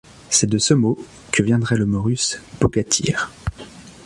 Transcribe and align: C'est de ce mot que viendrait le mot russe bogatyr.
C'est 0.31 0.47
de 0.49 0.57
ce 0.57 0.73
mot 0.73 0.97
que 1.31 1.43
viendrait 1.43 1.77
le 1.77 1.85
mot 1.85 2.01
russe 2.01 2.39
bogatyr. 2.59 3.31